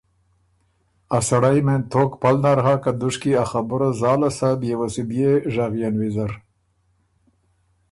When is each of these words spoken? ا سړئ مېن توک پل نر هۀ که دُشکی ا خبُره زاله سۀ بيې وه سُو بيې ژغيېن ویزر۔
ا 1.17 1.19
سړئ 1.27 1.59
مېن 1.65 1.81
توک 1.91 2.11
پل 2.21 2.35
نر 2.43 2.59
هۀ 2.65 2.75
که 2.83 2.91
دُشکی 2.99 3.31
ا 3.43 3.43
خبُره 3.51 3.89
زاله 3.99 4.29
سۀ 4.37 4.49
بيې 4.59 4.75
وه 4.79 4.87
سُو 4.93 5.03
بيې 5.09 5.31
ژغيېن 5.53 5.95
ویزر۔ 5.97 6.31